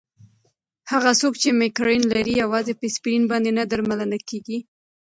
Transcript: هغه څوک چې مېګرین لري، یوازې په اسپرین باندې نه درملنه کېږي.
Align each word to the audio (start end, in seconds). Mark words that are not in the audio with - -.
هغه 0.91 1.11
څوک 1.21 1.33
چې 1.41 1.49
مېګرین 1.59 2.03
لري، 2.13 2.33
یوازې 2.43 2.73
په 2.79 2.83
اسپرین 2.89 3.23
باندې 3.31 3.51
نه 3.57 3.63
درملنه 3.71 4.17
کېږي. 4.29 4.57